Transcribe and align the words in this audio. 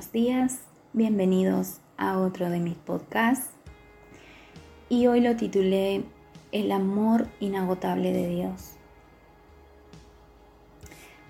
buenos 0.00 0.12
días, 0.12 0.60
bienvenidos 0.94 1.80
a 1.98 2.16
otro 2.20 2.48
de 2.48 2.58
mis 2.58 2.74
podcasts. 2.74 3.50
Y 4.88 5.08
hoy 5.08 5.20
lo 5.20 5.36
titulé 5.36 6.04
El 6.52 6.72
amor 6.72 7.28
inagotable 7.38 8.10
de 8.10 8.26
Dios. 8.28 8.76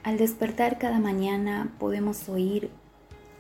Al 0.05 0.19
despertar 0.19 0.79
cada 0.79 1.01
mañana 1.01 1.75
podemos 1.81 2.29
oír 2.29 2.71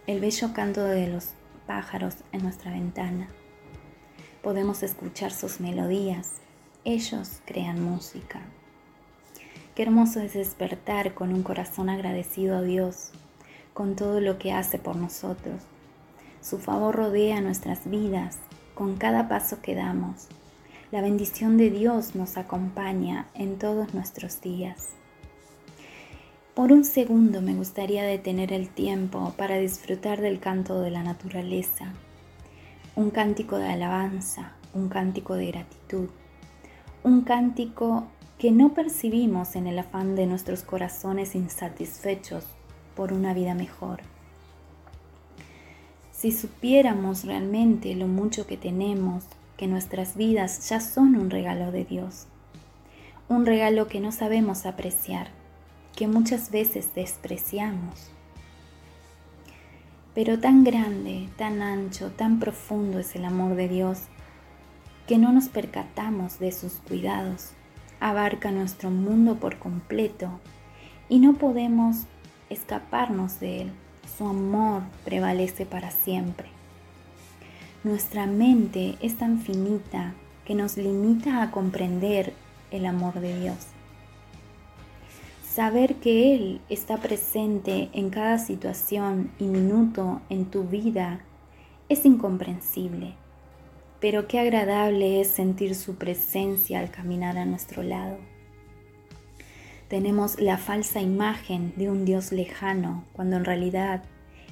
el 0.08 0.19
bello 0.19 0.53
canto 0.53 0.82
de 0.82 1.06
los 1.06 1.29
pájaros 1.65 2.17
en 2.33 2.42
nuestra 2.42 2.72
ventana. 2.72 3.28
Podemos 4.42 4.83
escuchar 4.83 5.31
sus 5.31 5.60
melodías. 5.60 6.40
Ellos 6.85 7.40
crean 7.44 7.81
música. 7.81 8.40
Qué 9.76 9.85
hermoso 9.85 10.19
es 10.22 10.33
despertar 10.33 11.15
con 11.15 11.33
un 11.33 11.44
corazón 11.44 11.88
agradecido 11.88 12.56
a 12.56 12.62
Dios 12.62 13.12
con 13.75 13.97
todo 13.97 14.21
lo 14.21 14.39
que 14.39 14.53
hace 14.53 14.79
por 14.79 14.97
nosotros. 14.97 15.63
Su 16.41 16.59
favor 16.59 16.97
rodea 16.97 17.41
nuestras 17.41 17.88
vidas 17.88 18.38
con 18.74 18.97
cada 18.97 19.28
paso 19.28 19.61
que 19.61 19.74
damos. 19.74 20.28
La 20.91 21.02
bendición 21.02 21.56
de 21.56 21.70
Dios 21.70 22.14
nos 22.14 22.37
acompaña 22.37 23.27
en 23.34 23.59
todos 23.59 23.95
nuestros 23.95 24.41
días. 24.41 24.88
Por 26.55 26.73
un 26.73 26.84
segundo 26.84 27.42
me 27.42 27.55
gustaría 27.55 28.02
detener 28.02 28.52
el 28.52 28.69
tiempo 28.69 29.34
para 29.37 29.56
disfrutar 29.56 30.20
del 30.20 30.41
canto 30.41 30.80
de 30.80 30.91
la 30.91 31.02
naturaleza, 31.02 31.92
un 32.97 33.11
cántico 33.11 33.56
de 33.59 33.69
alabanza, 33.69 34.55
un 34.75 34.89
cántico 34.89 35.34
de 35.34 35.47
gratitud, 35.47 36.09
un 37.05 37.23
cántico 37.23 38.09
que 38.39 38.50
no 38.50 38.75
percibimos 38.75 39.56
en 39.56 39.66
el 39.66 39.78
afán 39.78 40.16
de 40.16 40.27
nuestros 40.27 40.62
corazones 40.62 41.34
insatisfechos 41.34 42.45
por 43.00 43.14
una 43.14 43.32
vida 43.32 43.54
mejor. 43.54 44.00
Si 46.12 46.32
supiéramos 46.32 47.24
realmente 47.24 47.95
lo 47.95 48.06
mucho 48.06 48.46
que 48.46 48.58
tenemos, 48.58 49.25
que 49.56 49.66
nuestras 49.66 50.16
vidas 50.19 50.69
ya 50.69 50.80
son 50.80 51.16
un 51.16 51.30
regalo 51.30 51.72
de 51.72 51.86
Dios, 51.86 52.27
un 53.27 53.47
regalo 53.47 53.88
que 53.88 54.00
no 54.00 54.12
sabemos 54.12 54.66
apreciar, 54.66 55.28
que 55.97 56.08
muchas 56.08 56.50
veces 56.50 56.91
despreciamos. 56.94 58.10
Pero 60.14 60.38
tan 60.38 60.62
grande, 60.62 61.30
tan 61.38 61.62
ancho, 61.62 62.10
tan 62.10 62.38
profundo 62.38 62.98
es 62.98 63.16
el 63.16 63.25
amor 63.25 63.56
de 63.56 63.69
Dios, 63.69 64.00
que 65.06 65.16
no 65.16 65.32
nos 65.32 65.48
percatamos 65.48 66.38
de 66.38 66.53
sus 66.53 66.75
cuidados. 66.86 67.53
Abarca 67.98 68.50
nuestro 68.50 68.91
mundo 68.91 69.36
por 69.36 69.58
completo 69.58 70.38
y 71.08 71.19
no 71.19 71.32
podemos 71.32 72.05
escaparnos 72.51 73.41
de 73.41 73.62
Él. 73.62 73.73
Su 74.19 74.27
amor 74.27 74.83
prevalece 75.05 75.65
para 75.65 75.91
siempre. 75.91 76.48
Nuestra 77.83 78.27
mente 78.27 78.97
es 79.01 79.17
tan 79.17 79.39
finita 79.41 80.12
que 80.45 80.55
nos 80.55 80.77
limita 80.77 81.43
a 81.43 81.51
comprender 81.51 82.34
el 82.71 82.84
amor 82.84 83.21
de 83.21 83.41
Dios. 83.41 83.56
Saber 85.51 85.97
que 85.97 86.34
Él 86.34 86.61
está 86.69 86.98
presente 86.98 87.89
en 87.93 88.11
cada 88.11 88.39
situación 88.39 89.31
y 89.39 89.45
minuto 89.45 90.21
en 90.28 90.45
tu 90.45 90.65
vida 90.65 91.21
es 91.89 92.05
incomprensible, 92.05 93.15
pero 94.01 94.28
qué 94.28 94.39
agradable 94.39 95.21
es 95.21 95.28
sentir 95.28 95.75
su 95.75 95.97
presencia 95.97 96.81
al 96.81 96.91
caminar 96.91 97.37
a 97.37 97.47
nuestro 97.47 97.83
lado. 97.83 98.19
Tenemos 99.91 100.38
la 100.38 100.56
falsa 100.56 101.00
imagen 101.00 101.72
de 101.74 101.91
un 101.91 102.05
Dios 102.05 102.30
lejano, 102.30 103.02
cuando 103.12 103.36
en 103.36 103.44
realidad 103.44 104.05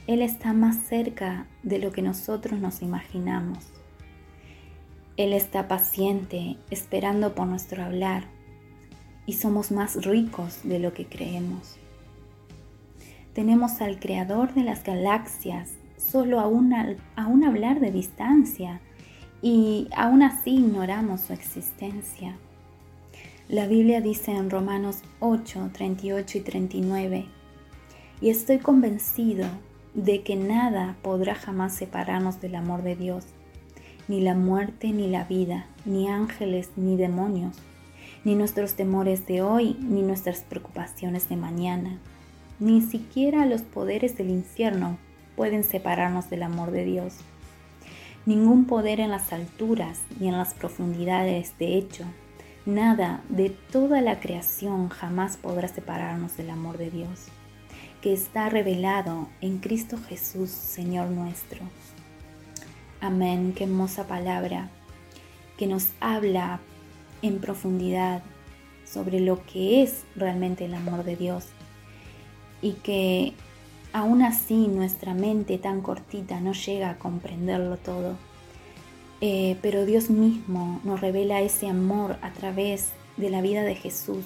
Él 0.09 0.21
está 0.21 0.53
más 0.53 0.75
cerca 0.89 1.47
de 1.63 1.79
lo 1.79 1.93
que 1.93 2.03
nosotros 2.03 2.59
nos 2.59 2.83
imaginamos. 2.83 3.71
Él 5.17 5.33
está 5.33 5.69
paciente, 5.69 6.57
esperando 6.71 7.37
por 7.37 7.47
nuestro 7.47 7.85
hablar, 7.85 8.25
y 9.27 9.35
somos 9.35 9.71
más 9.71 10.05
ricos 10.05 10.59
de 10.65 10.81
lo 10.81 10.93
que 10.93 11.07
creemos. 11.07 11.77
Tenemos 13.33 13.81
al 13.81 14.01
Creador 14.01 14.55
de 14.55 14.65
las 14.65 14.83
galaxias 14.83 15.75
solo 15.97 16.41
a 16.41 16.49
un, 16.49 16.75
hablar 17.45 17.79
de 17.79 17.93
distancia, 17.93 18.81
y 19.41 19.87
aún 19.95 20.25
así 20.25 20.57
ignoramos 20.57 21.21
su 21.21 21.33
existencia. 21.33 22.37
La 23.49 23.67
Biblia 23.67 24.03
dice 24.03 24.33
en 24.33 24.51
Romanos 24.51 24.99
8, 25.21 25.71
38 25.73 26.37
y 26.37 26.41
39, 26.43 27.27
y 28.21 28.29
estoy 28.29 28.59
convencido 28.59 29.47
de 29.95 30.23
que 30.23 30.37
nada 30.37 30.99
podrá 31.01 31.35
jamás 31.35 31.75
separarnos 31.75 32.43
del 32.43 32.57
amor 32.57 32.83
de 32.83 32.95
Dios, 32.95 33.25
ni 34.07 34.21
la 34.21 34.35
muerte 34.35 34.93
ni 34.93 35.09
la 35.09 35.25
vida, 35.25 35.65
ni 35.87 36.09
ángeles 36.09 36.73
ni 36.77 36.99
demonios, 36.99 37.57
ni 38.23 38.35
nuestros 38.35 38.75
temores 38.75 39.27
de 39.27 39.41
hoy, 39.41 39.79
ni 39.81 40.03
nuestras 40.03 40.41
preocupaciones 40.41 41.31
de 41.31 41.37
mañana, 41.37 41.99
ni 42.61 42.83
siquiera 42.83 43.47
los 43.47 43.63
poderes 43.63 44.19
del 44.19 44.29
infierno 44.29 44.99
pueden 45.37 45.65
separarnos 45.65 46.29
del 46.29 46.43
amor 46.43 46.71
de 46.71 46.85
Dios. 46.85 47.15
Ningún 48.27 48.67
poder 48.67 49.01
en 49.01 49.09
las 49.09 49.33
alturas 49.33 50.03
ni 50.21 50.29
en 50.29 50.37
las 50.37 50.53
profundidades, 50.53 51.55
de 51.59 51.79
hecho, 51.79 52.05
Nada 52.69 53.23
de 53.31 53.49
toda 53.49 54.03
la 54.03 54.21
creación 54.21 54.91
jamás 54.91 55.39
podrá 55.39 55.69
separarnos 55.69 56.37
del 56.37 56.51
amor 56.51 56.77
de 56.77 56.91
Dios, 56.91 57.29
que 58.03 58.13
está 58.13 58.51
revelado 58.51 59.31
en 59.41 59.57
Cristo 59.57 59.97
Jesús, 60.07 60.51
Señor 60.51 61.09
nuestro. 61.09 61.61
Amén, 63.01 63.55
qué 63.57 63.65
hermosa 63.65 64.07
palabra 64.07 64.69
que 65.57 65.67
nos 65.67 65.89
habla 65.99 66.61
en 67.23 67.39
profundidad 67.39 68.23
sobre 68.85 69.21
lo 69.21 69.43
que 69.47 69.83
es 69.83 70.05
realmente 70.15 70.67
el 70.67 70.75
amor 70.75 71.05
de 71.05 71.17
Dios 71.17 71.47
y 72.61 72.73
que 72.73 73.33
aún 73.95 74.21
así 74.21 74.69
nuestra 74.69 75.15
mente 75.15 75.57
tan 75.57 75.81
cortita 75.81 76.39
no 76.41 76.53
llega 76.53 76.91
a 76.91 76.99
comprenderlo 76.99 77.79
todo 77.79 78.19
eh, 79.21 79.57
pero 79.63 79.85
Dios 79.85 80.11
mismo 80.11 80.81
nos 80.85 81.01
revela 81.01 81.41
ese 81.41 81.69
amor 81.69 82.19
a 82.23 82.31
través 82.31 82.91
de 83.17 83.31
la 83.31 83.43
vida 83.43 83.63
de 83.63 83.75
Jesús, 83.75 84.25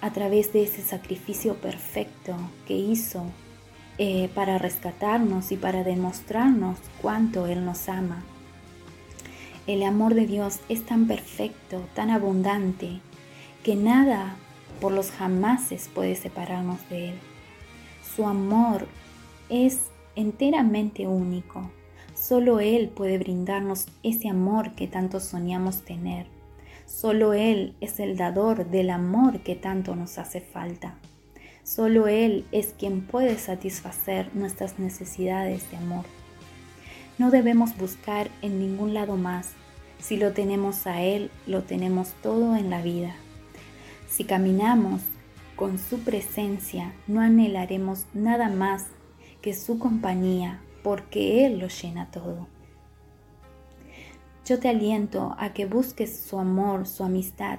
a 0.00 0.10
través 0.10 0.52
de 0.54 0.62
ese 0.62 0.82
sacrificio 0.82 1.56
perfecto 1.56 2.34
que 2.66 2.74
hizo 2.74 3.24
eh, 3.98 4.30
para 4.34 4.58
rescatarnos 4.58 5.52
y 5.52 5.56
para 5.56 5.84
demostrarnos 5.84 6.78
cuánto 7.02 7.46
Él 7.46 7.64
nos 7.66 7.88
ama. 7.90 8.24
El 9.66 9.82
amor 9.82 10.14
de 10.14 10.26
Dios 10.26 10.60
es 10.68 10.84
tan 10.84 11.06
perfecto, 11.06 11.84
tan 11.94 12.10
abundante, 12.10 13.00
que 13.62 13.76
nada 13.76 14.36
por 14.80 14.92
los 14.92 15.10
jamases 15.10 15.90
puede 15.94 16.16
separarnos 16.16 16.88
de 16.88 17.10
Él. 17.10 17.18
Su 18.16 18.26
amor 18.26 18.88
es 19.48 19.90
enteramente 20.16 21.06
único 21.06 21.70
Solo 22.26 22.58
Él 22.58 22.88
puede 22.88 23.18
brindarnos 23.18 23.86
ese 24.02 24.30
amor 24.30 24.74
que 24.74 24.86
tanto 24.86 25.20
soñamos 25.20 25.82
tener. 25.82 26.24
Solo 26.86 27.34
Él 27.34 27.74
es 27.82 28.00
el 28.00 28.16
dador 28.16 28.64
del 28.70 28.88
amor 28.88 29.40
que 29.40 29.56
tanto 29.56 29.94
nos 29.94 30.16
hace 30.16 30.40
falta. 30.40 30.94
Solo 31.64 32.08
Él 32.08 32.46
es 32.50 32.68
quien 32.78 33.02
puede 33.02 33.36
satisfacer 33.36 34.34
nuestras 34.34 34.78
necesidades 34.78 35.70
de 35.70 35.76
amor. 35.76 36.06
No 37.18 37.30
debemos 37.30 37.76
buscar 37.76 38.30
en 38.40 38.58
ningún 38.58 38.94
lado 38.94 39.16
más. 39.16 39.50
Si 39.98 40.16
lo 40.16 40.32
tenemos 40.32 40.86
a 40.86 41.02
Él, 41.02 41.30
lo 41.46 41.64
tenemos 41.64 42.14
todo 42.22 42.56
en 42.56 42.70
la 42.70 42.80
vida. 42.80 43.14
Si 44.08 44.24
caminamos 44.24 45.02
con 45.56 45.78
su 45.78 45.98
presencia, 45.98 46.94
no 47.06 47.20
anhelaremos 47.20 48.06
nada 48.14 48.48
más 48.48 48.86
que 49.42 49.52
su 49.52 49.78
compañía, 49.78 50.62
porque 50.84 51.44
Él 51.46 51.58
lo 51.58 51.66
llena 51.66 52.12
todo. 52.12 52.46
Yo 54.44 54.60
te 54.60 54.68
aliento 54.68 55.34
a 55.38 55.54
que 55.54 55.64
busques 55.64 56.16
su 56.16 56.38
amor, 56.38 56.86
su 56.86 57.02
amistad, 57.02 57.58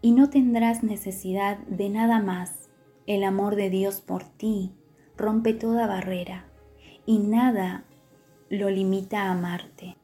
y 0.00 0.12
no 0.12 0.30
tendrás 0.30 0.84
necesidad 0.84 1.58
de 1.66 1.90
nada 1.90 2.20
más. 2.20 2.70
El 3.06 3.24
amor 3.24 3.56
de 3.56 3.68
Dios 3.68 4.00
por 4.00 4.22
ti 4.22 4.72
rompe 5.16 5.52
toda 5.52 5.88
barrera 5.88 6.46
y 7.04 7.18
nada 7.18 7.84
lo 8.48 8.70
limita 8.70 9.24
a 9.24 9.32
amarte. 9.32 9.96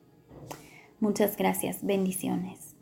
Muchas 0.99 1.37
gracias, 1.37 1.85
bendiciones. 1.85 2.74